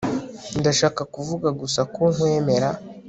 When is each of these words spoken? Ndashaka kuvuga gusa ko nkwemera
Ndashaka 0.59 1.01
kuvuga 1.13 1.47
gusa 1.61 1.81
ko 1.95 2.01
nkwemera 2.13 2.69